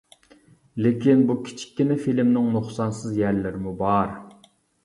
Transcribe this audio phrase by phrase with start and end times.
[0.85, 4.19] لېكىن بۇ كىچىككىنە فىلىمنىڭ نۇقسانسىز يەرلىرىمۇ بار.